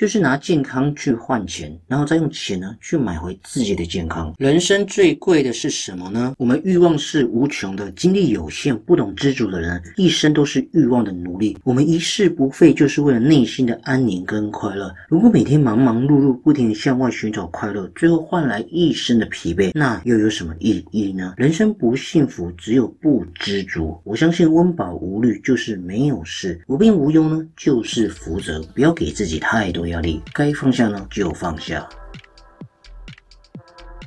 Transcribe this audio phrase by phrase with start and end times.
[0.00, 4.34] 就是拿健康去换钱，然后再用钱呢去买回自己的健康。
[4.38, 6.34] 人生最贵的是什么呢？
[6.38, 11.58] 我们欲望是无穷的，精力有限，不懂知足的人，一生都是欲望的奴隶。
[11.64, 14.90] 我们一世不废，就是为了内心的安宁跟快乐。
[15.10, 21.34] 如果每天忙忙碌碌，不停向外寻找快乐，最后换来一生的疲惫，那又有什么意义呢？
[21.36, 24.00] 人生不幸福，只有不知足。
[24.04, 28.62] 我相信温饱无虑就是没有事，无病无忧呢就是福泽。
[28.74, 29.89] 不要给自己太多。
[29.90, 31.86] 压力该放下呢，就放下。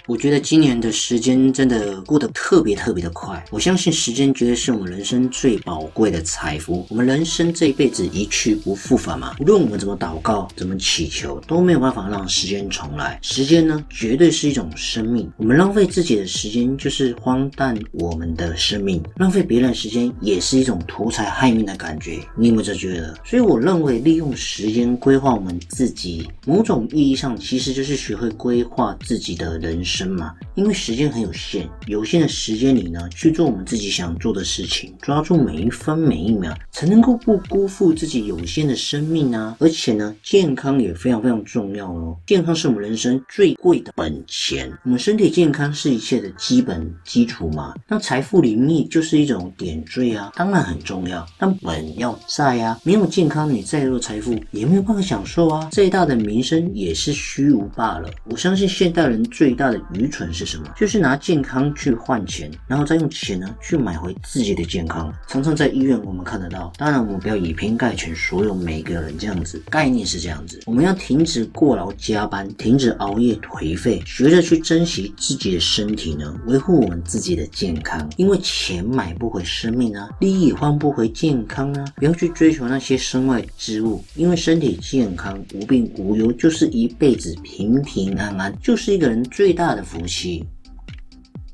[0.06, 3.42] 我觉得今年的时间真的过得特别特别的快。
[3.52, 6.86] 我相信时间绝对是我们人生最宝贵的财富。
[6.90, 13.18] 我们人生这一辈子一去不复返嘛，无论我们怎么祷告、怎么祈求，都没有办法让时间重来。
[13.22, 15.32] 时间呢，绝对是一种生命。
[15.38, 22.20] 我们浪费自己的时间，就是荒诞我们的生命；浪费别人的时间，也是一种图财害命的感觉。
[22.38, 23.16] 你有没有这觉得？
[23.24, 29.94] 所以我认为，利用时间规划我们自己，某种意义上其实就是学会规划自己的人生。
[30.04, 39.56] 生嘛，因为时间很有限，有限的时间里呢，去做我们自己想做的事情，抓住每一分每一秒，才能够不辜负自己有限的生命啊！
[39.60, 42.18] 而且呢，健康也非常非常重要哦。
[42.28, 47.74] 健康是我们人生最贵的本钱，我们身体健康是一切的基本基础嘛。
[47.88, 52.78] 那财富里面就是一种点缀啊，当然很重要，但本要在啊。
[52.84, 55.70] 没有健康，你再多财富也没有办法享受啊。
[55.72, 58.10] 再大的名声也是虚无罢了。
[58.26, 59.80] 我相信现代人最大的。
[59.94, 60.68] 愚蠢是什么？
[60.76, 65.14] 就是拿健康去换钱，然后再用钱呢去买回自己的健康。
[65.28, 66.72] 常常在医院我们看得到。
[66.78, 69.62] 当然，我们不要以偏概全，所有每个人这样子。
[69.70, 78.10] 概念是这样子：我们要停止过劳加班，停止熬夜颓废，学着去珍惜自己的身体呢，维护我们自己的健康。
[78.18, 81.86] 因为钱买不回生命啊，利益换不回健康啊。
[81.96, 89.84] 不要去追求那些身外之物，因为身体健康、无病无忧，就是一辈子平平安安，就是一个人最大他的。
[89.84, 90.53] 福气。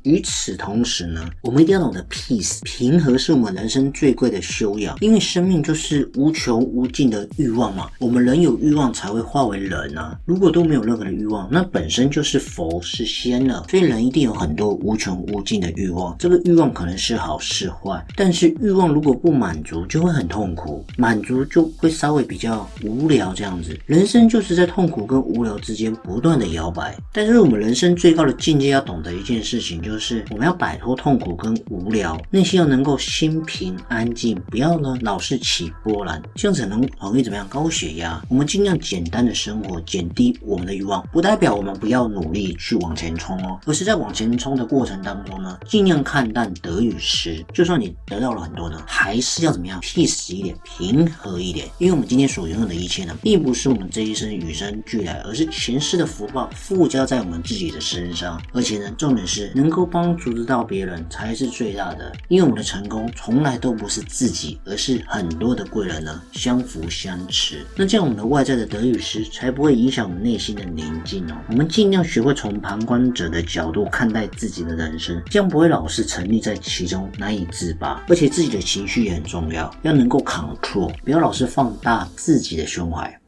[0.03, 7.89] 与此同时呢，我们一定要懂得 peace 平和是我们人生最贵的修养，因为生命就是无穷无尽的欲望嘛。
[7.99, 13.65] 我们人有欲望才会化为人啊，如果都没有任何的欲望，那本身就是佛是仙了。
[13.69, 23.77] 所以人一定有很多无穷无尽的欲望，这个欲望可能是好是坏，但是欲望如果不满足，就会很痛苦；满足就会稍微比较无聊这样子。
[23.85, 29.79] 人生就是在痛苦跟无聊之间不断的摇摆，但是我们人生最高的境界要懂得一件事情。
[29.89, 38.23] 就是我们要摆脱痛苦跟无聊，内心要能够心平安静，不要呢老是起波澜，这样才能容易怎么样高血压。
[38.29, 47.43] 我们尽量简单的生活，减低我们的欲望，不代表我们不要努力去往前冲哦，而是在往前冲的过程当中呢，尽量看淡得与失。
[47.51, 59.78] 就算你得到了很多呢，还是要怎么样 peace 一点，平和一点，因为我们今天所拥有的一切呢，并不是我们这一生与生俱来，而是前世的福报附加在我们自己的身上，而且呢，重点是能够。
[59.79, 67.65] 都帮助得到别人才是最大的，因为我们的成功从来都不是自己，而是很多的贵人呢相扶相持。
[67.77, 71.37] 那这样我们的外在的得与失才不会影响我们内心的宁静哦。
[71.47, 78.03] 我们尽量学会从旁观者的角度看待自己的人生，这样不会老是沉溺在其中难以自拔。
[78.09, 83.18] 而且自己的情绪也很重要，要能够 control，不要老是放大自己的胸怀。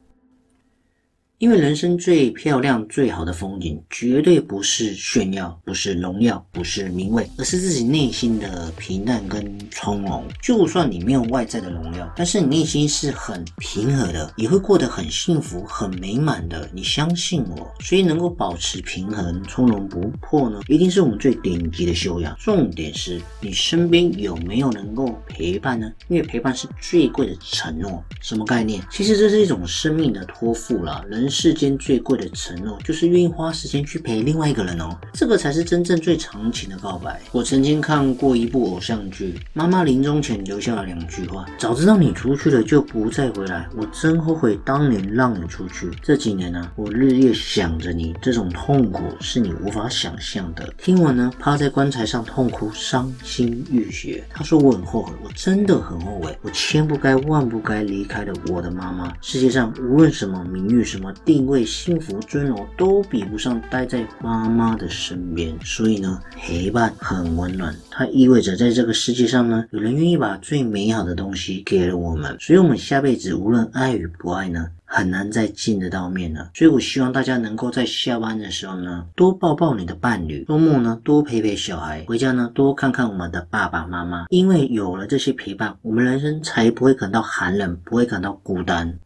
[1.42, 10.24] 因为人生最漂亮、最好的风景，绝对不是炫耀，不是荣耀，不是名位，而是自己内心的平淡跟从容。
[10.40, 16.70] 就算你没有外在的荣耀，但是你内心是很平和的，也会过得很幸福、很美满的。
[16.72, 22.38] 你相信我，所以能够保持平衡、从容不迫呢，一定是我们最顶级的修养。
[22.40, 25.92] 重点是你身边有没有能够陪伴呢？
[26.08, 28.04] 因为陪伴是最贵的承诺。
[28.22, 28.80] 什么概念？
[28.92, 31.04] 其实这是一种生命的托付了。
[31.10, 31.31] 人。
[31.32, 37.20] 世间最贵的承诺，就是愿意花时间去陪另外一个人哦，这个才是真正最长情的告白。
[37.32, 45.90] 我曾经看过一部偶像剧，妈妈临终前留下了两句话：早知道你出去了就不再回来，我真后悔当年让你出去。
[46.04, 50.72] 这几年呢，我日夜想着你，这种痛苦是你无法想象的。
[50.78, 54.24] 听完呢，趴在棺材上痛哭，伤心欲绝。
[54.30, 59.14] 他说我很后悔，我真的很后悔，我千不该万不该离开了我的妈妈。
[59.22, 65.56] 世界上无论什么名誉、什么地位、幸福、尊荣，都比不上待在妈妈的身边。
[65.64, 72.36] 所以呢，陪伴很温暖，它意味着在这个世界上呢，有人愿意把最美好的东西给了我们。
[72.40, 76.50] 所以，我们下辈子无论爱与不爱呢，很难再见得到面了。
[76.54, 84.26] 所以我希望大家能够在下班的时候呢，多抱抱你的伴侣；周末呢，多陪陪小孩；回家呢，多看看我们的爸爸妈妈。
[84.30, 88.98] 因为有了这些陪伴，我们人生才不会感到寒冷，不会感到孤单。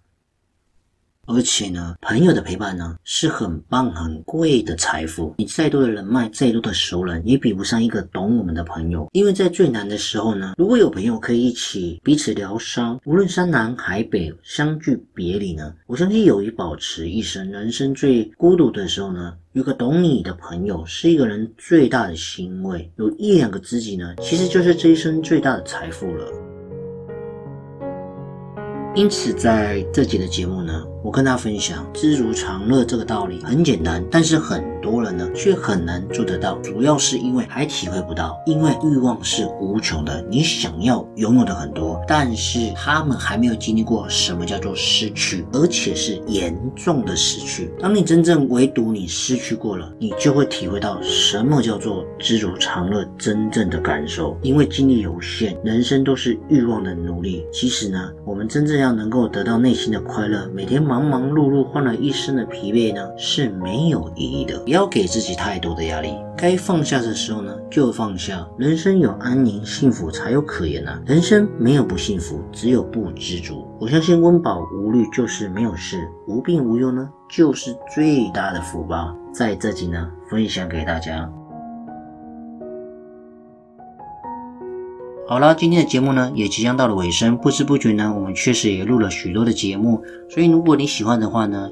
[1.28, 5.34] 而且呢，朋友的陪伴呢是很棒、很贵的财富。
[5.38, 9.10] 你再多的人脉、再多的熟人，也比不上一个懂我们的朋友。
[9.14, 17.50] 因为在最难的时候呢，如果有朋友可以一起彼此疗伤，无论山南海北、相聚别离呢，我相信友谊保持一生。
[17.52, 22.92] 人生最孤独的时候呢，有个懂你的朋友，是一个人最大的欣慰。
[22.98, 26.45] 有一两个知己呢，其实就是这一生最大的财富了。
[28.96, 30.84] 因此，在这集的节目呢。
[31.04, 47.72] 我跟大家分享知足常乐这个道理很简单，但是很多人呢却很难做得到，主要是因为还体会不到，因为欲望是无穷的，你想要拥有的很多，但是他们还没有经历过什么叫做失去，而且是严重的失去。
[47.80, 54.38] 当你真正唯独你失去过了，你就会体会到什么叫做知足常乐真正的感受。
[54.44, 57.44] 因为精力有限，人生都是欲望的奴隶。
[57.52, 61.06] 其实呢，我们真正要能够得到内心的快乐，每天忙。
[61.06, 64.60] 忙碌碌换了一身的疲惫呢，是没有意义的。
[64.76, 68.46] 不要给自己太多的压力，该放下的时候呢，就放下。
[68.58, 73.66] 人生有安宁幸福才有可言呐，人生没有不幸福，只有不知足。
[73.80, 79.16] 我相信温饱无虑就是没有事，无病无忧呢，就是最大的福报。
[79.34, 81.32] 在这集呢，分享给大家。
[85.26, 90.04] 好了，今天的节目呢也即将到了尾声，不知不觉呢，我们确实也录了许多的节目。
[90.30, 91.72] 所以如果你喜欢的话呢，